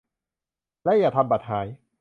[0.83, 1.67] และอย่าทำบัตรหาย